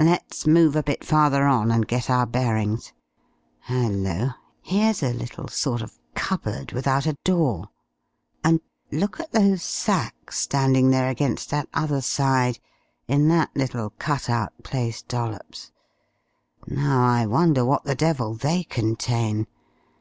"Let's 0.00 0.48
move 0.48 0.74
a 0.74 0.82
bit 0.82 1.04
farther 1.04 1.44
on 1.46 1.70
and 1.70 1.86
get 1.86 2.10
our 2.10 2.26
bearings. 2.26 2.92
Hello! 3.60 4.30
here's 4.60 5.00
a 5.00 5.12
little 5.12 5.46
sort 5.46 5.80
of 5.80 5.96
cupboard 6.12 6.72
without 6.72 7.06
a 7.06 7.14
door. 7.22 7.68
And... 8.42 8.60
look 8.90 9.20
at 9.20 9.30
those 9.30 9.62
sacks 9.62 10.40
standing 10.40 10.90
there 10.90 11.08
against 11.08 11.50
that 11.50 11.68
other 11.72 12.00
side 12.00 12.58
in 13.06 13.28
that 13.28 13.50
little 13.56 13.90
cut 13.90 14.28
out 14.28 14.64
place, 14.64 15.02
Dollops. 15.02 15.70
Now 16.66 17.06
I 17.06 17.24
wonder 17.26 17.64
what 17.64 17.84
the 17.84 17.94
devil 17.94 18.34
they 18.34 18.64
contain. 18.64 19.46